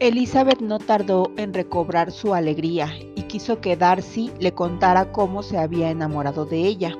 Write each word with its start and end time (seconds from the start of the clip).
Elizabeth 0.00 0.60
no 0.60 0.80
tardó 0.80 1.30
en 1.36 1.54
recobrar 1.54 2.10
su 2.10 2.34
alegría 2.34 2.92
y 3.14 3.22
quiso 3.22 3.60
que 3.60 3.76
Darcy 3.76 4.32
le 4.40 4.52
contara 4.52 5.12
cómo 5.12 5.44
se 5.44 5.56
había 5.56 5.88
enamorado 5.88 6.44
de 6.46 6.66
ella. 6.66 6.98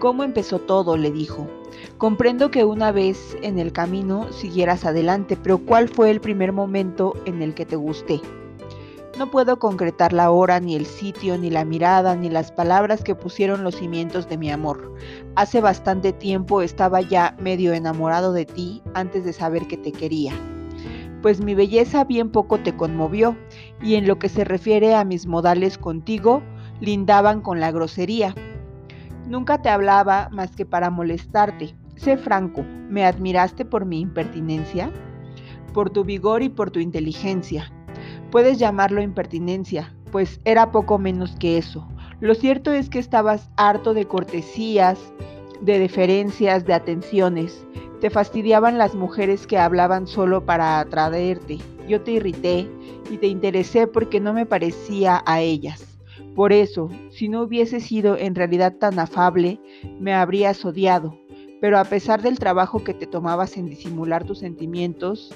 ¿Cómo 0.00 0.22
empezó 0.22 0.58
todo? 0.58 0.98
le 0.98 1.10
dijo. 1.10 1.48
Comprendo 1.96 2.50
que 2.50 2.64
una 2.64 2.92
vez 2.92 3.38
en 3.42 3.58
el 3.58 3.72
camino 3.72 4.30
siguieras 4.34 4.84
adelante, 4.84 5.38
pero 5.42 5.58
¿cuál 5.58 5.88
fue 5.88 6.10
el 6.10 6.20
primer 6.20 6.52
momento 6.52 7.14
en 7.24 7.40
el 7.40 7.54
que 7.54 7.64
te 7.64 7.76
gusté? 7.76 8.20
No 9.18 9.30
puedo 9.30 9.58
concretar 9.58 10.12
la 10.12 10.30
hora, 10.30 10.60
ni 10.60 10.76
el 10.76 10.84
sitio, 10.84 11.38
ni 11.38 11.48
la 11.48 11.64
mirada, 11.64 12.16
ni 12.16 12.28
las 12.28 12.52
palabras 12.52 13.02
que 13.02 13.14
pusieron 13.14 13.64
los 13.64 13.76
cimientos 13.76 14.28
de 14.28 14.36
mi 14.36 14.50
amor. 14.50 14.94
Hace 15.36 15.62
bastante 15.62 16.12
tiempo 16.12 16.60
estaba 16.60 17.00
ya 17.00 17.34
medio 17.40 17.72
enamorado 17.72 18.34
de 18.34 18.44
ti 18.44 18.82
antes 18.92 19.24
de 19.24 19.32
saber 19.32 19.66
que 19.66 19.78
te 19.78 19.92
quería 19.92 20.34
pues 21.22 21.42
mi 21.42 21.54
belleza 21.54 22.04
bien 22.04 22.30
poco 22.30 22.58
te 22.60 22.76
conmovió, 22.76 23.36
y 23.82 23.94
en 23.94 24.06
lo 24.06 24.18
que 24.18 24.28
se 24.28 24.44
refiere 24.44 24.94
a 24.94 25.04
mis 25.04 25.26
modales 25.26 25.78
contigo, 25.78 26.42
lindaban 26.80 27.40
con 27.40 27.60
la 27.60 27.70
grosería. 27.70 28.34
Nunca 29.28 29.62
te 29.62 29.68
hablaba 29.68 30.28
más 30.32 30.56
que 30.56 30.66
para 30.66 30.90
molestarte. 30.90 31.74
Sé 31.96 32.16
franco, 32.16 32.64
¿me 32.88 33.04
admiraste 33.04 33.64
por 33.64 33.84
mi 33.84 34.00
impertinencia? 34.00 34.90
Por 35.74 35.90
tu 35.90 36.04
vigor 36.04 36.42
y 36.42 36.48
por 36.48 36.70
tu 36.70 36.80
inteligencia. 36.80 37.70
Puedes 38.30 38.58
llamarlo 38.58 39.02
impertinencia, 39.02 39.94
pues 40.10 40.40
era 40.44 40.72
poco 40.72 40.98
menos 40.98 41.36
que 41.36 41.58
eso. 41.58 41.86
Lo 42.20 42.34
cierto 42.34 42.72
es 42.72 42.88
que 42.88 42.98
estabas 42.98 43.50
harto 43.56 43.94
de 43.94 44.06
cortesías, 44.06 44.98
de 45.60 45.78
deferencias, 45.78 46.64
de 46.64 46.74
atenciones. 46.74 47.64
Te 48.00 48.10
fastidiaban 48.10 48.78
las 48.78 48.94
mujeres 48.94 49.46
que 49.46 49.58
hablaban 49.58 50.06
solo 50.06 50.44
para 50.44 50.80
atraerte. 50.80 51.58
Yo 51.88 52.00
te 52.00 52.12
irrité 52.12 52.66
y 53.10 53.18
te 53.18 53.26
interesé 53.26 53.86
porque 53.86 54.20
no 54.20 54.32
me 54.32 54.46
parecía 54.46 55.22
a 55.26 55.40
ellas. 55.40 55.86
Por 56.34 56.52
eso, 56.52 56.88
si 57.10 57.28
no 57.28 57.42
hubiese 57.42 57.80
sido 57.80 58.16
en 58.16 58.34
realidad 58.34 58.76
tan 58.76 58.98
afable, 58.98 59.60
me 59.98 60.14
habrías 60.14 60.64
odiado. 60.64 61.18
Pero 61.60 61.78
a 61.78 61.84
pesar 61.84 62.22
del 62.22 62.38
trabajo 62.38 62.82
que 62.82 62.94
te 62.94 63.06
tomabas 63.06 63.56
en 63.56 63.66
disimular 63.66 64.24
tus 64.24 64.38
sentimientos, 64.38 65.34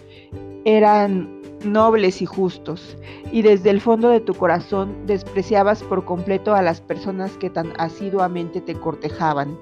eran 0.65 1.43
nobles 1.65 2.23
y 2.23 2.27
justos, 2.27 2.97
y 3.33 3.43
desde 3.43 3.71
el 3.71 3.81
fondo 3.81 4.09
de 4.09 4.21
tu 4.21 4.35
corazón 4.35 5.07
despreciabas 5.07 5.83
por 5.83 6.05
completo 6.05 6.55
a 6.55 6.63
las 6.63 6.81
personas 6.81 7.37
que 7.37 7.51
tan 7.51 7.73
asiduamente 7.79 8.61
te 8.61 8.75
cortejaban. 8.75 9.59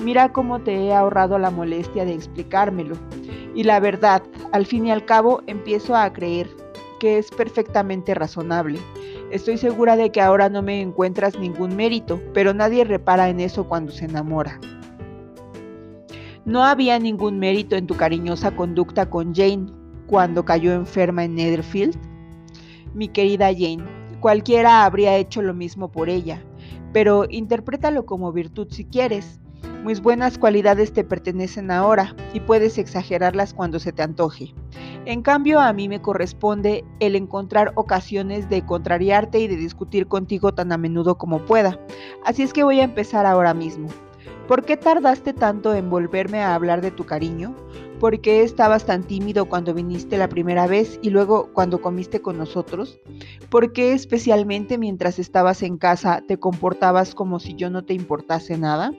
Mira 0.00 0.32
cómo 0.32 0.60
te 0.60 0.74
he 0.74 0.92
ahorrado 0.92 1.38
la 1.38 1.50
molestia 1.50 2.04
de 2.04 2.14
explicármelo. 2.14 2.96
Y 3.54 3.64
la 3.64 3.80
verdad, 3.80 4.22
al 4.52 4.66
fin 4.66 4.86
y 4.86 4.90
al 4.90 5.04
cabo, 5.04 5.42
empiezo 5.46 5.94
a 5.96 6.12
creer 6.12 6.48
que 6.98 7.18
es 7.18 7.30
perfectamente 7.30 8.14
razonable. 8.14 8.78
Estoy 9.30 9.58
segura 9.58 9.96
de 9.96 10.10
que 10.10 10.20
ahora 10.20 10.48
no 10.48 10.62
me 10.62 10.80
encuentras 10.80 11.38
ningún 11.38 11.76
mérito, 11.76 12.20
pero 12.32 12.54
nadie 12.54 12.84
repara 12.84 13.28
en 13.28 13.40
eso 13.40 13.68
cuando 13.68 13.92
se 13.92 14.04
enamora. 14.04 14.60
No 16.44 16.62
había 16.64 16.98
ningún 16.98 17.38
mérito 17.38 17.74
en 17.74 17.86
tu 17.86 17.96
cariñosa 17.96 18.54
conducta 18.54 19.08
con 19.08 19.34
Jane 19.34 19.66
cuando 20.06 20.44
cayó 20.44 20.72
enferma 20.72 21.24
en 21.24 21.36
Netherfield. 21.36 21.96
Mi 22.92 23.08
querida 23.08 23.46
Jane, 23.46 23.84
cualquiera 24.20 24.84
habría 24.84 25.16
hecho 25.16 25.40
lo 25.40 25.54
mismo 25.54 25.90
por 25.90 26.08
ella, 26.08 26.44
pero 26.92 27.24
interprétalo 27.28 28.04
como 28.04 28.30
virtud 28.32 28.68
si 28.70 28.84
quieres. 28.84 29.40
Mis 29.84 30.00
buenas 30.00 30.38
cualidades 30.38 30.92
te 30.92 31.04
pertenecen 31.04 31.70
ahora 31.70 32.16
y 32.32 32.40
puedes 32.40 32.78
exagerarlas 32.78 33.52
cuando 33.52 33.78
se 33.78 33.92
te 33.92 34.02
antoje. 34.02 34.54
En 35.04 35.20
cambio, 35.20 35.60
a 35.60 35.72
mí 35.74 35.88
me 35.88 36.00
corresponde 36.00 36.84
el 37.00 37.16
encontrar 37.16 37.72
ocasiones 37.74 38.48
de 38.48 38.64
contrariarte 38.64 39.38
y 39.40 39.48
de 39.48 39.56
discutir 39.56 40.06
contigo 40.06 40.54
tan 40.54 40.72
a 40.72 40.78
menudo 40.78 41.18
como 41.18 41.44
pueda. 41.44 41.78
Así 42.24 42.42
es 42.42 42.54
que 42.54 42.64
voy 42.64 42.80
a 42.80 42.84
empezar 42.84 43.26
ahora 43.26 43.52
mismo. 43.52 43.88
¿Por 44.48 44.64
qué 44.64 44.76
tardaste 44.76 45.32
tanto 45.32 45.74
en 45.74 45.90
volverme 45.90 46.40
a 46.40 46.54
hablar 46.54 46.80
de 46.80 46.90
tu 46.90 47.04
cariño? 47.04 47.54
¿Por 48.00 48.20
qué 48.20 48.42
estabas 48.42 48.84
tan 48.84 49.04
tímido 49.04 49.46
cuando 49.46 49.72
viniste 49.72 50.18
la 50.18 50.28
primera 50.28 50.66
vez 50.66 50.98
y 51.02 51.10
luego 51.10 51.50
cuando 51.52 51.80
comiste 51.80 52.20
con 52.20 52.36
nosotros? 52.36 52.98
¿Por 53.50 53.72
qué 53.72 53.92
especialmente 53.92 54.78
mientras 54.78 55.18
estabas 55.18 55.62
en 55.62 55.78
casa 55.78 56.22
te 56.26 56.38
comportabas 56.38 57.14
como 57.14 57.38
si 57.40 57.54
yo 57.54 57.70
no 57.70 57.84
te 57.84 57.94
importase 57.94 58.58
nada? 58.58 58.92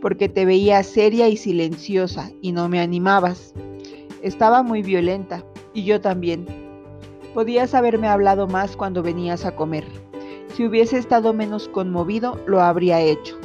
Porque 0.00 0.28
te 0.28 0.44
veía 0.44 0.82
seria 0.82 1.28
y 1.28 1.36
silenciosa 1.36 2.30
y 2.40 2.52
no 2.52 2.68
me 2.68 2.80
animabas. 2.80 3.54
Estaba 4.22 4.62
muy 4.62 4.82
violenta 4.82 5.44
y 5.74 5.84
yo 5.84 6.00
también. 6.00 6.46
Podías 7.34 7.74
haberme 7.74 8.08
hablado 8.08 8.46
más 8.46 8.76
cuando 8.76 9.02
venías 9.02 9.44
a 9.44 9.54
comer. 9.54 9.84
Si 10.54 10.66
hubiese 10.66 10.98
estado 10.98 11.32
menos 11.32 11.68
conmovido, 11.68 12.38
lo 12.46 12.60
habría 12.60 13.00
hecho. 13.00 13.38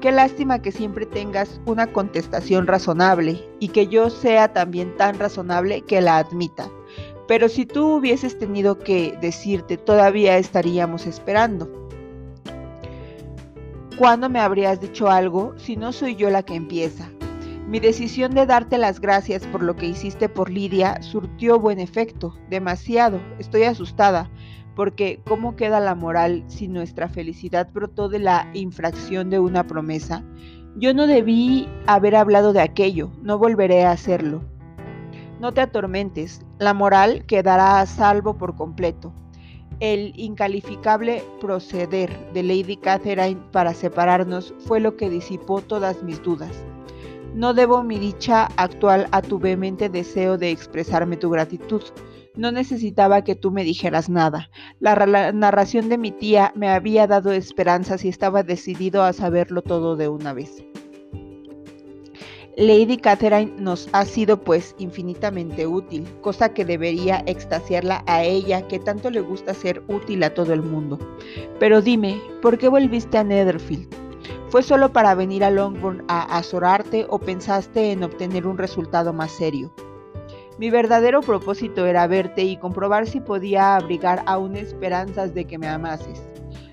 Qué 0.00 0.12
lástima 0.12 0.60
que 0.60 0.70
siempre 0.70 1.06
tengas 1.06 1.60
una 1.64 1.86
contestación 1.92 2.66
razonable 2.66 3.42
y 3.58 3.68
que 3.68 3.86
yo 3.86 4.10
sea 4.10 4.52
también 4.52 4.94
tan 4.96 5.18
razonable 5.18 5.80
que 5.80 6.00
la 6.00 6.18
admita. 6.18 6.70
Pero 7.26 7.48
si 7.48 7.66
tú 7.66 7.96
hubieses 7.96 8.38
tenido 8.38 8.78
que 8.78 9.16
decirte, 9.20 9.76
todavía 9.78 10.38
estaríamos 10.38 11.06
esperando. 11.06 11.85
¿Cuándo 13.96 14.28
me 14.28 14.40
habrías 14.40 14.78
dicho 14.78 15.08
algo 15.08 15.54
si 15.56 15.74
no 15.74 15.90
soy 15.90 16.16
yo 16.16 16.28
la 16.28 16.42
que 16.42 16.54
empieza? 16.54 17.08
Mi 17.66 17.80
decisión 17.80 18.34
de 18.34 18.44
darte 18.44 18.76
las 18.76 19.00
gracias 19.00 19.46
por 19.46 19.62
lo 19.62 19.74
que 19.74 19.86
hiciste 19.86 20.28
por 20.28 20.50
Lidia 20.50 21.00
surtió 21.00 21.58
buen 21.58 21.80
efecto, 21.80 22.36
demasiado. 22.50 23.22
Estoy 23.38 23.62
asustada, 23.62 24.30
porque 24.74 25.22
¿cómo 25.26 25.56
queda 25.56 25.80
la 25.80 25.94
moral 25.94 26.44
si 26.46 26.68
nuestra 26.68 27.08
felicidad 27.08 27.70
brotó 27.72 28.10
de 28.10 28.18
la 28.18 28.50
infracción 28.52 29.30
de 29.30 29.38
una 29.38 29.66
promesa? 29.66 30.22
Yo 30.76 30.92
no 30.92 31.06
debí 31.06 31.66
haber 31.86 32.16
hablado 32.16 32.52
de 32.52 32.60
aquello, 32.60 33.10
no 33.22 33.38
volveré 33.38 33.86
a 33.86 33.92
hacerlo. 33.92 34.42
No 35.40 35.54
te 35.54 35.62
atormentes, 35.62 36.42
la 36.58 36.74
moral 36.74 37.24
quedará 37.24 37.80
a 37.80 37.86
salvo 37.86 38.36
por 38.36 38.56
completo 38.56 39.14
el 39.80 40.12
incalificable 40.16 41.22
proceder 41.40 42.10
de 42.32 42.42
Lady 42.42 42.76
Catherine 42.76 43.40
para 43.52 43.74
separarnos 43.74 44.54
fue 44.58 44.80
lo 44.80 44.96
que 44.96 45.10
disipó 45.10 45.60
todas 45.60 46.02
mis 46.02 46.22
dudas. 46.22 46.64
No 47.34 47.52
debo 47.52 47.82
mi 47.82 47.98
dicha 47.98 48.48
actual 48.56 49.08
a 49.12 49.20
tu 49.20 49.38
vehemente 49.38 49.90
deseo 49.90 50.38
de 50.38 50.50
expresarme 50.50 51.18
tu 51.18 51.28
gratitud. 51.28 51.82
No 52.34 52.50
necesitaba 52.50 53.24
que 53.24 53.34
tú 53.34 53.50
me 53.50 53.64
dijeras 53.64 54.08
nada. 54.08 54.48
La 54.80 54.94
narración 55.32 55.90
de 55.90 55.98
mi 55.98 56.12
tía 56.12 56.52
me 56.54 56.68
había 56.70 57.06
dado 57.06 57.32
esperanzas 57.32 58.04
y 58.04 58.08
estaba 58.08 58.42
decidido 58.42 59.02
a 59.02 59.12
saberlo 59.12 59.62
todo 59.62 59.96
de 59.96 60.08
una 60.08 60.32
vez. 60.32 60.64
Lady 62.58 62.96
Catherine 62.96 63.52
nos 63.58 63.86
ha 63.92 64.06
sido 64.06 64.40
pues 64.40 64.74
infinitamente 64.78 65.66
útil, 65.66 66.08
cosa 66.22 66.54
que 66.54 66.64
debería 66.64 67.22
extasiarla 67.26 68.02
a 68.06 68.24
ella 68.24 68.66
que 68.66 68.78
tanto 68.78 69.10
le 69.10 69.20
gusta 69.20 69.52
ser 69.52 69.82
útil 69.88 70.22
a 70.22 70.32
todo 70.32 70.54
el 70.54 70.62
mundo. 70.62 70.98
Pero 71.60 71.82
dime, 71.82 72.18
¿por 72.40 72.56
qué 72.56 72.68
volviste 72.68 73.18
a 73.18 73.24
Netherfield? 73.24 73.94
¿Fue 74.48 74.62
solo 74.62 74.90
para 74.90 75.14
venir 75.14 75.44
a 75.44 75.50
Longbourn 75.50 76.04
a 76.08 76.38
azorarte 76.38 77.04
o 77.10 77.18
pensaste 77.18 77.92
en 77.92 78.02
obtener 78.02 78.46
un 78.46 78.56
resultado 78.56 79.12
más 79.12 79.32
serio? 79.32 79.70
Mi 80.56 80.70
verdadero 80.70 81.20
propósito 81.20 81.84
era 81.84 82.06
verte 82.06 82.42
y 82.42 82.56
comprobar 82.56 83.06
si 83.06 83.20
podía 83.20 83.76
abrigar 83.76 84.22
aún 84.24 84.56
esperanzas 84.56 85.34
de 85.34 85.44
que 85.44 85.58
me 85.58 85.68
amases. 85.68 86.22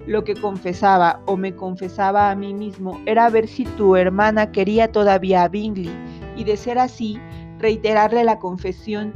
Lo 0.06 0.24
que 0.25 0.36
confesaba 0.36 1.22
o 1.25 1.38
me 1.38 1.56
confesaba 1.56 2.30
a 2.30 2.36
mí 2.36 2.53
mismo 2.53 3.00
era 3.06 3.30
ver 3.30 3.47
si 3.47 3.64
tu 3.64 3.96
hermana 3.96 4.52
quería 4.52 4.91
todavía 4.91 5.44
a 5.44 5.47
Bingley 5.47 5.96
y 6.35 6.44
de 6.44 6.58
ser 6.58 6.78
así, 6.78 7.20
reiterarle 7.59 8.26
la 8.26 8.40
confesión 8.40 9.14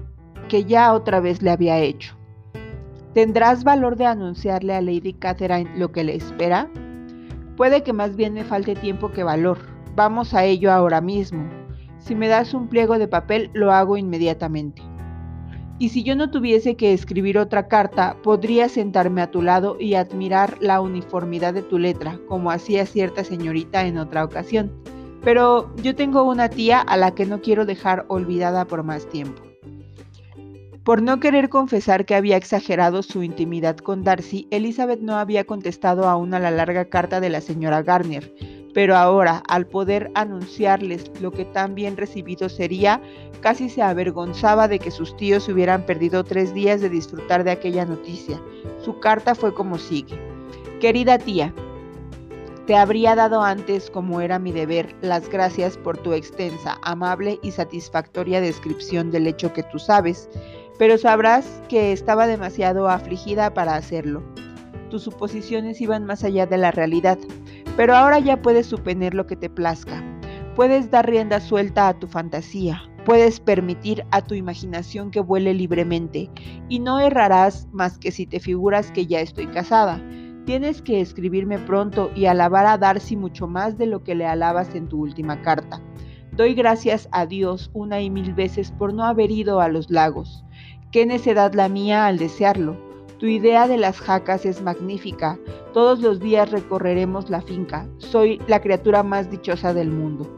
que 0.47 0.63
ya 0.63 0.93
otra 0.93 1.19
vez 1.19 1.41
le 1.41 1.51
había 1.51 1.77
hecho. 1.79 2.15
¿Tendrás 3.13 3.63
valor 3.63 3.97
de 3.97 4.05
anunciarle 4.05 4.75
a 4.75 4.81
Lady 4.81 5.11
Catherine 5.13 5.69
lo 5.75 5.91
que 5.91 6.05
le 6.05 6.15
espera? 6.15 6.69
Puede 7.57 7.83
que 7.83 7.91
más 7.91 8.15
bien 8.15 8.33
me 8.33 8.45
falte 8.45 8.75
tiempo 8.75 9.11
que 9.11 9.23
valor. 9.23 9.57
Vamos 9.95 10.33
a 10.33 10.45
ello 10.45 10.71
ahora 10.71 11.01
mismo. 11.01 11.49
Si 11.97 12.15
me 12.15 12.27
das 12.27 12.53
un 12.53 12.67
pliego 12.69 12.97
de 12.99 13.07
papel, 13.07 13.49
lo 13.53 13.71
hago 13.71 13.97
inmediatamente. 13.97 14.83
Y 15.79 15.89
si 15.89 16.03
yo 16.03 16.15
no 16.15 16.31
tuviese 16.31 16.75
que 16.75 16.93
escribir 16.93 17.37
otra 17.37 17.67
carta, 17.67 18.17
podría 18.23 18.67
sentarme 18.67 19.21
a 19.21 19.29
tu 19.29 19.43
lado 19.43 19.77
y 19.79 19.93
admirar 19.93 20.57
la 20.59 20.81
uniformidad 20.81 21.53
de 21.53 21.61
tu 21.61 21.77
letra, 21.77 22.19
como 22.27 22.49
hacía 22.49 22.85
cierta 22.85 23.23
señorita 23.23 23.85
en 23.85 23.99
otra 23.99 24.23
ocasión. 24.23 24.71
Pero 25.23 25.75
yo 25.77 25.95
tengo 25.95 26.23
una 26.23 26.49
tía 26.49 26.79
a 26.79 26.97
la 26.97 27.13
que 27.13 27.25
no 27.25 27.41
quiero 27.41 27.65
dejar 27.65 28.05
olvidada 28.07 28.65
por 28.65 28.83
más 28.83 29.07
tiempo. 29.07 29.43
Por 30.83 31.01
no 31.01 31.19
querer 31.19 31.49
confesar 31.49 32.05
que 32.05 32.15
había 32.15 32.37
exagerado 32.37 33.03
su 33.03 33.21
intimidad 33.21 33.75
con 33.75 34.03
Darcy, 34.03 34.47
Elizabeth 34.51 35.01
no 35.01 35.17
había 35.17 35.43
contestado 35.43 36.07
aún 36.07 36.33
a 36.33 36.39
la 36.39 36.49
larga 36.49 36.85
carta 36.85 37.19
de 37.19 37.29
la 37.29 37.41
señora 37.41 37.83
Garner, 37.83 38.33
pero 38.77 38.95
ahora, 38.95 39.41
al 39.47 39.65
poder 39.65 40.11
anunciarles 40.13 41.09
lo 41.19 41.31
que 41.31 41.45
tan 41.45 41.73
bien 41.73 41.97
recibido 41.97 42.47
sería, 42.47 43.01
casi 43.41 43.69
se 43.69 43.81
avergonzaba 43.81 44.67
de 44.67 44.77
que 44.77 44.91
sus 44.91 45.17
tíos 45.17 45.49
hubieran 45.49 45.83
perdido 45.87 46.23
tres 46.23 46.53
días 46.53 46.79
de 46.79 46.89
disfrutar 46.91 47.43
de 47.43 47.49
aquella 47.49 47.85
noticia. 47.85 48.39
Su 48.85 48.99
carta 48.99 49.33
fue 49.33 49.51
como 49.51 49.79
sigue. 49.79 50.19
Querida 50.79 51.17
tía, 51.17 51.55
te 52.67 52.75
habría 52.75 53.15
dado 53.15 53.41
antes, 53.41 53.89
como 53.89 54.21
era 54.21 54.37
mi 54.37 54.51
deber, 54.51 54.95
las 55.01 55.27
gracias 55.27 55.75
por 55.75 55.97
tu 55.97 56.13
extensa, 56.13 56.77
amable 56.83 57.39
y 57.41 57.49
satisfactoria 57.49 58.41
descripción 58.41 59.09
del 59.09 59.25
hecho 59.25 59.53
que 59.53 59.63
tú 59.63 59.79
sabes, 59.79 60.29
pero 60.77 60.99
sabrás 60.99 61.63
que 61.67 61.93
estaba 61.93 62.27
demasiado 62.27 62.87
afligida 62.89 63.55
para 63.55 63.73
hacerlo. 63.73 64.21
Tus 64.91 65.01
suposiciones 65.01 65.81
iban 65.81 66.05
más 66.05 66.23
allá 66.23 66.45
de 66.45 66.59
la 66.59 66.69
realidad. 66.69 67.17
Pero 67.77 67.95
ahora 67.95 68.17
ya 68.19 68.41
puedes 68.41 68.65
suponer 68.65 69.13
lo 69.13 69.27
que 69.27 69.35
te 69.35 69.49
plazca. 69.49 70.03
Puedes 70.55 70.89
dar 70.89 71.07
rienda 71.07 71.39
suelta 71.39 71.87
a 71.87 71.97
tu 71.97 72.07
fantasía. 72.07 72.81
Puedes 73.05 73.39
permitir 73.39 74.03
a 74.09 74.21
tu 74.21 74.33
imaginación 74.33 75.11
que 75.11 75.21
vuele 75.21 75.53
libremente. 75.53 76.29
Y 76.67 76.79
no 76.79 76.99
errarás 76.99 77.67
más 77.71 77.99
que 77.99 78.11
si 78.11 78.25
te 78.25 78.39
figuras 78.39 78.91
que 78.91 79.05
ya 79.05 79.21
estoy 79.21 79.45
casada. 79.45 80.01
Tienes 80.45 80.81
que 80.81 81.01
escribirme 81.01 81.59
pronto 81.59 82.09
y 82.15 82.25
alabar 82.25 82.65
a 82.65 82.79
Darcy 82.79 83.15
mucho 83.15 83.47
más 83.47 83.77
de 83.77 83.85
lo 83.85 84.03
que 84.03 84.15
le 84.15 84.25
alabas 84.25 84.73
en 84.73 84.87
tu 84.87 84.99
última 84.99 85.41
carta. 85.43 85.79
Doy 86.31 86.55
gracias 86.55 87.07
a 87.11 87.27
Dios 87.27 87.69
una 87.73 88.01
y 88.01 88.09
mil 88.09 88.33
veces 88.33 88.71
por 88.71 88.93
no 88.93 89.03
haber 89.03 89.29
ido 89.29 89.61
a 89.61 89.67
los 89.67 89.91
lagos. 89.91 90.43
Qué 90.91 91.05
necedad 91.05 91.53
la 91.53 91.69
mía 91.69 92.07
al 92.07 92.17
desearlo. 92.17 92.86
Tu 93.19 93.25
idea 93.25 93.67
de 93.67 93.77
las 93.77 93.99
jacas 93.99 94.45
es 94.45 94.61
magnífica. 94.61 95.39
Todos 95.73 96.01
los 96.01 96.19
días 96.19 96.51
recorreremos 96.51 97.29
la 97.29 97.41
finca. 97.41 97.89
Soy 97.97 98.39
la 98.47 98.61
criatura 98.61 99.01
más 99.01 99.31
dichosa 99.31 99.73
del 99.73 99.89
mundo. 99.89 100.29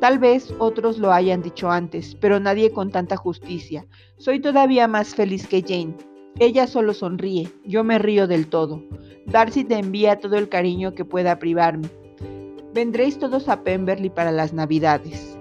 Tal 0.00 0.18
vez 0.18 0.52
otros 0.58 0.98
lo 0.98 1.12
hayan 1.12 1.42
dicho 1.42 1.70
antes, 1.70 2.16
pero 2.16 2.40
nadie 2.40 2.72
con 2.72 2.90
tanta 2.90 3.16
justicia. 3.16 3.86
Soy 4.18 4.40
todavía 4.40 4.88
más 4.88 5.14
feliz 5.14 5.46
que 5.46 5.62
Jane. 5.62 5.96
Ella 6.40 6.66
solo 6.66 6.92
sonríe, 6.92 7.48
yo 7.64 7.84
me 7.84 7.98
río 7.98 8.26
del 8.26 8.48
todo. 8.48 8.82
Darcy 9.26 9.62
te 9.64 9.78
envía 9.78 10.18
todo 10.18 10.36
el 10.36 10.48
cariño 10.48 10.92
que 10.92 11.04
pueda 11.04 11.38
privarme. 11.38 11.88
Vendréis 12.74 13.18
todos 13.20 13.48
a 13.48 13.62
Pemberley 13.62 14.10
para 14.10 14.32
las 14.32 14.52
Navidades. 14.52 15.38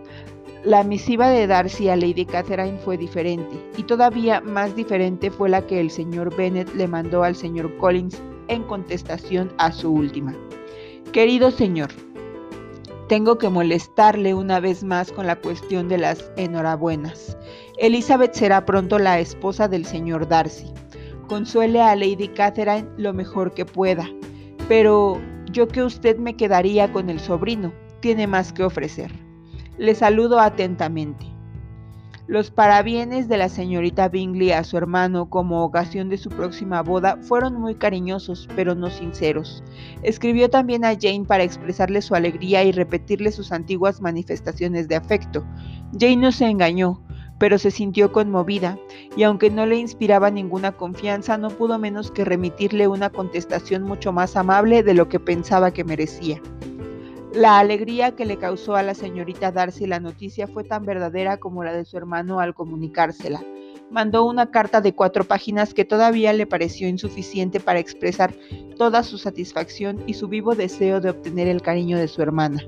La 0.65 0.81
misiva 0.85 1.27
de 1.27 1.45
Darcy 1.45 1.89
a 1.89 1.97
Lady 1.97 2.25
Catherine 2.25 2.77
fue 2.77 2.97
diferente, 2.97 3.53
y 3.75 3.83
todavía 3.83 4.39
más 4.39 4.73
diferente 4.77 5.29
fue 5.29 5.49
la 5.49 5.67
que 5.67 5.81
el 5.81 5.91
señor 5.91 6.33
Bennet 6.37 6.73
le 6.73 6.87
mandó 6.87 7.23
al 7.23 7.35
señor 7.35 7.75
Collins 7.79 8.21
en 8.47 8.63
contestación 8.63 9.51
a 9.57 9.73
su 9.73 9.91
última. 9.91 10.33
Querido 11.11 11.51
señor, 11.51 11.89
tengo 13.09 13.37
que 13.37 13.49
molestarle 13.49 14.33
una 14.33 14.61
vez 14.61 14.85
más 14.85 15.11
con 15.11 15.27
la 15.27 15.35
cuestión 15.35 15.89
de 15.89 15.97
las 15.97 16.31
enhorabuenas. 16.37 17.37
Elizabeth 17.77 18.33
será 18.33 18.65
pronto 18.65 18.99
la 18.99 19.19
esposa 19.19 19.67
del 19.67 19.85
señor 19.85 20.29
Darcy. 20.29 20.71
Consuele 21.27 21.81
a 21.81 21.93
Lady 21.93 22.29
Catherine 22.29 22.87
lo 22.95 23.11
mejor 23.11 23.53
que 23.53 23.65
pueda, 23.65 24.09
pero 24.69 25.19
yo 25.51 25.67
que 25.67 25.83
usted 25.83 26.17
me 26.17 26.37
quedaría 26.37 26.89
con 26.93 27.09
el 27.09 27.19
sobrino, 27.19 27.73
tiene 27.99 28.27
más 28.27 28.53
que 28.53 28.63
ofrecer. 28.63 29.22
Le 29.77 29.95
saludo 29.95 30.39
atentamente. 30.39 31.25
Los 32.27 32.51
parabienes 32.51 33.27
de 33.27 33.37
la 33.37 33.49
señorita 33.49 34.07
Bingley 34.07 34.51
a 34.51 34.63
su 34.63 34.77
hermano 34.77 35.31
como 35.31 35.63
ocasión 35.63 36.09
de 36.09 36.17
su 36.17 36.29
próxima 36.29 36.83
boda 36.83 37.17
fueron 37.21 37.59
muy 37.59 37.73
cariñosos, 37.73 38.47
pero 38.55 38.75
no 38.75 38.91
sinceros. 38.91 39.63
Escribió 40.03 40.49
también 40.49 40.85
a 40.85 40.93
Jane 40.93 41.25
para 41.27 41.43
expresarle 41.43 42.03
su 42.03 42.13
alegría 42.13 42.63
y 42.63 42.71
repetirle 42.71 43.31
sus 43.31 43.51
antiguas 43.51 43.99
manifestaciones 43.99 44.87
de 44.87 44.95
afecto. 44.95 45.43
Jane 45.99 46.17
no 46.17 46.31
se 46.31 46.45
engañó, 46.45 47.01
pero 47.39 47.57
se 47.57 47.71
sintió 47.71 48.11
conmovida, 48.11 48.77
y 49.17 49.23
aunque 49.23 49.49
no 49.49 49.65
le 49.65 49.77
inspiraba 49.77 50.29
ninguna 50.29 50.71
confianza, 50.71 51.37
no 51.37 51.49
pudo 51.49 51.79
menos 51.79 52.11
que 52.11 52.23
remitirle 52.23 52.87
una 52.87 53.09
contestación 53.09 53.83
mucho 53.83 54.13
más 54.13 54.37
amable 54.37 54.83
de 54.83 54.93
lo 54.93 55.09
que 55.09 55.19
pensaba 55.19 55.71
que 55.71 55.83
merecía. 55.83 56.41
La 57.33 57.57
alegría 57.57 58.15
que 58.15 58.27
le 58.27 58.37
causó 58.37 58.75
a 58.75 58.83
la 58.83 58.93
señorita 58.93 59.51
Darcy 59.51 59.87
la 59.87 59.99
noticia 59.99 60.47
fue 60.47 60.63
tan 60.63 60.85
verdadera 60.85 61.37
como 61.37 61.63
la 61.63 61.73
de 61.73 61.83
su 61.83 61.97
hermano 61.97 62.39
al 62.39 62.53
comunicársela. 62.53 63.43
Mandó 63.89 64.23
una 64.23 64.51
carta 64.51 64.81
de 64.81 64.93
cuatro 64.93 65.23
páginas 65.23 65.73
que 65.73 65.83
todavía 65.83 66.31
le 66.31 66.45
pareció 66.45 66.87
insuficiente 66.87 67.59
para 67.59 67.79
expresar 67.79 68.35
toda 68.77 69.01
su 69.01 69.17
satisfacción 69.17 70.03
y 70.05 70.13
su 70.13 70.27
vivo 70.27 70.53
deseo 70.53 71.01
de 71.01 71.09
obtener 71.09 71.47
el 71.47 71.63
cariño 71.63 71.97
de 71.97 72.07
su 72.07 72.21
hermana. 72.21 72.61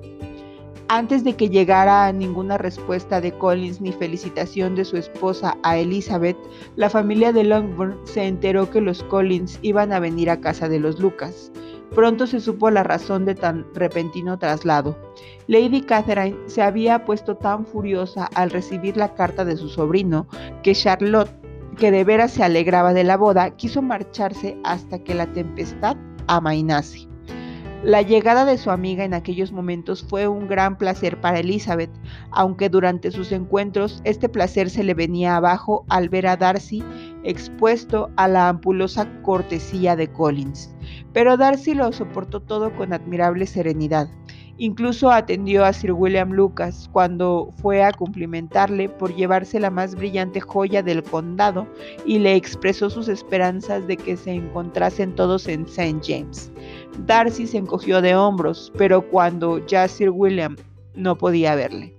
Antes 0.88 1.24
de 1.24 1.34
que 1.34 1.50
llegara 1.50 2.12
ninguna 2.12 2.58
respuesta 2.58 3.22
de 3.22 3.38
Collins 3.38 3.82
ni 3.82 3.92
felicitación 3.92 4.74
de 4.74 4.86
su 4.86 4.98
esposa 4.98 5.58
a 5.62 5.78
Elizabeth, 5.78 6.38
la 6.76 6.90
familia 6.90 7.32
de 7.32 7.44
Longbourn 7.44 8.00
se 8.06 8.26
enteró 8.26 8.72
que 8.72 8.82
los 8.82 9.04
Collins 9.04 9.60
iban 9.62 9.94
a 9.94 10.00
venir 10.00 10.32
a 10.32 10.42
casa 10.42 10.70
de 10.70 10.80
los 10.80 11.00
Lucas. 11.00 11.52
Pronto 11.96 12.28
se 12.28 12.42
supo 12.42 12.70
la 12.70 12.84
razón 12.84 13.24
de 13.24 13.36
tan 13.36 13.66
repentino 13.74 14.38
traslado. 14.38 14.98
Lady 15.48 15.82
Catherine 15.82 16.38
se 16.46 16.62
había 16.62 17.06
puesto 17.06 17.38
tan 17.38 17.66
furiosa 17.66 18.26
al 18.36 18.50
recibir 18.50 18.98
la 18.98 19.14
carta 19.14 19.46
de 19.46 19.56
su 19.56 19.70
sobrino 19.70 20.28
que 20.62 20.76
Charlotte, 20.76 21.32
que 21.78 21.92
de 21.92 22.04
veras 22.04 22.32
se 22.32 22.44
alegraba 22.44 22.94
de 22.94 23.06
la 23.06 23.16
boda, 23.16 23.52
quiso 23.52 23.82
marcharse 23.82 24.58
hasta 24.66 25.00
que 25.00 25.16
la 25.16 25.28
tempestad 25.28 25.96
amainase. 26.28 27.08
La 27.86 28.02
llegada 28.02 28.46
de 28.46 28.58
su 28.58 28.72
amiga 28.72 29.06
en 29.06 29.14
aquellos 29.14 29.52
momentos 29.52 30.04
fue 30.10 30.28
un 30.28 30.48
gran 30.48 30.78
placer 30.78 31.22
para 31.22 31.40
Elizabeth, 31.40 31.92
aunque 32.32 32.68
durante 32.68 33.12
sus 33.12 33.32
encuentros 33.32 34.02
este 34.04 34.28
placer 34.28 34.72
se 34.72 34.84
le 34.84 34.96
venía 34.96 35.36
abajo 35.36 35.86
al 35.88 36.10
ver 36.10 36.26
a 36.26 36.36
Darcy 36.36 36.84
expuesto 37.26 38.10
a 38.16 38.28
la 38.28 38.50
ampulosa 38.50 39.08
cortesía 39.24 39.96
de 39.96 40.08
Collins. 40.08 40.74
Pero 41.12 41.38
Darcy 41.38 41.74
lo 41.74 41.92
soportó 41.92 42.42
todo 42.42 42.74
con 42.76 42.94
admirable 42.94 43.46
serenidad. 43.46 44.08
Incluso 44.58 45.12
atendió 45.12 45.66
a 45.66 45.74
Sir 45.74 45.92
William 45.92 46.32
Lucas 46.32 46.90
cuando 46.94 47.50
fue 47.62 47.84
a 47.84 47.92
cumplimentarle 47.92 48.88
por 48.88 49.14
llevarse 49.14 49.60
la 49.60 49.70
más 49.70 49.96
brillante 49.96 50.40
joya 50.40 50.82
del 50.82 51.04
condado 51.04 51.68
y 52.06 52.20
le 52.20 52.36
expresó 52.36 52.90
sus 52.90 53.10
esperanzas 53.10 53.86
de 53.86 53.98
que 53.98 54.16
se 54.16 54.32
encontrasen 54.32 55.14
todos 55.14 55.50
en 55.50 55.66
St. 55.66 56.00
James. 56.02 56.52
Darcy 57.06 57.48
se 57.48 57.58
encogió 57.58 58.02
de 58.02 58.16
hombros, 58.16 58.72
pero 58.78 59.02
cuando 59.02 59.66
ya 59.66 59.90
Sir 59.90 60.10
William 60.10 60.56
no 60.96 61.18
podía 61.18 61.56
verle. 61.56 61.95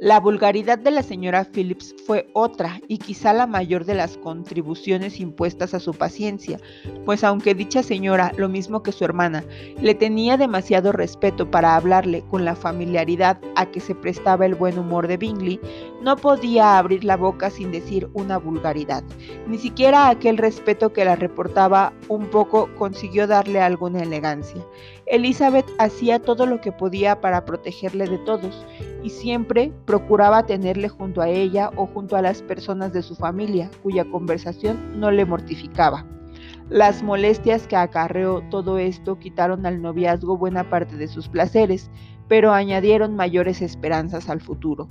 La 0.00 0.18
vulgaridad 0.18 0.76
de 0.78 0.90
la 0.90 1.04
señora 1.04 1.44
Phillips 1.44 1.94
fue 2.04 2.28
otra 2.32 2.80
y 2.88 2.98
quizá 2.98 3.32
la 3.32 3.46
mayor 3.46 3.84
de 3.84 3.94
las 3.94 4.16
contribuciones 4.18 5.20
impuestas 5.20 5.72
a 5.72 5.78
su 5.78 5.94
paciencia, 5.94 6.58
pues 7.04 7.22
aunque 7.22 7.54
dicha 7.54 7.82
señora, 7.82 8.32
lo 8.36 8.48
mismo 8.48 8.82
que 8.82 8.90
su 8.90 9.04
hermana, 9.04 9.44
le 9.80 9.94
tenía 9.94 10.36
demasiado 10.36 10.90
respeto 10.90 11.48
para 11.48 11.76
hablarle 11.76 12.24
con 12.28 12.44
la 12.44 12.56
familiaridad 12.56 13.38
a 13.54 13.70
que 13.70 13.78
se 13.78 13.94
prestaba 13.94 14.46
el 14.46 14.56
buen 14.56 14.78
humor 14.80 15.06
de 15.06 15.16
Bingley, 15.16 15.60
no 16.04 16.16
podía 16.16 16.76
abrir 16.76 17.02
la 17.02 17.16
boca 17.16 17.48
sin 17.48 17.72
decir 17.72 18.10
una 18.12 18.36
vulgaridad. 18.36 19.02
Ni 19.48 19.56
siquiera 19.56 20.10
aquel 20.10 20.36
respeto 20.36 20.92
que 20.92 21.06
la 21.06 21.16
reportaba 21.16 21.94
un 22.08 22.26
poco 22.26 22.68
consiguió 22.76 23.26
darle 23.26 23.62
alguna 23.62 24.02
elegancia. 24.02 24.62
Elizabeth 25.06 25.66
hacía 25.78 26.20
todo 26.20 26.44
lo 26.44 26.60
que 26.60 26.72
podía 26.72 27.22
para 27.22 27.46
protegerle 27.46 28.06
de 28.06 28.18
todos 28.18 28.66
y 29.02 29.08
siempre 29.08 29.72
procuraba 29.86 30.44
tenerle 30.44 30.90
junto 30.90 31.22
a 31.22 31.28
ella 31.30 31.70
o 31.76 31.86
junto 31.86 32.16
a 32.16 32.22
las 32.22 32.42
personas 32.42 32.92
de 32.92 33.02
su 33.02 33.16
familia 33.16 33.70
cuya 33.82 34.04
conversación 34.04 35.00
no 35.00 35.10
le 35.10 35.24
mortificaba. 35.24 36.06
Las 36.70 37.02
molestias 37.02 37.66
que 37.66 37.76
acarreó 37.76 38.42
todo 38.50 38.78
esto 38.78 39.18
quitaron 39.18 39.66
al 39.66 39.82
noviazgo 39.82 40.38
buena 40.38 40.68
parte 40.70 40.96
de 40.96 41.08
sus 41.08 41.28
placeres, 41.28 41.90
pero 42.28 42.52
añadieron 42.52 43.16
mayores 43.16 43.62
esperanzas 43.62 44.28
al 44.28 44.40
futuro. 44.40 44.88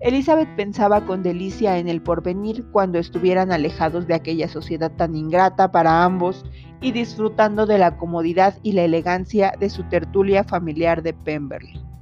Elizabeth 0.00 0.54
pensaba 0.56 1.06
con 1.06 1.22
delicia 1.22 1.78
en 1.78 1.88
el 1.88 2.02
porvenir 2.02 2.64
cuando 2.72 2.98
estuvieran 2.98 3.52
alejados 3.52 4.06
de 4.06 4.14
aquella 4.14 4.48
sociedad 4.48 4.92
tan 4.92 5.14
ingrata 5.14 5.72
para 5.72 6.04
ambos 6.04 6.44
y 6.80 6.92
disfrutando 6.92 7.66
de 7.66 7.78
la 7.78 7.96
comodidad 7.96 8.58
y 8.62 8.72
la 8.72 8.82
elegancia 8.82 9.54
de 9.58 9.70
su 9.70 9.84
tertulia 9.84 10.44
familiar 10.44 11.02
de 11.02 11.14
Pemberley. 11.14 11.93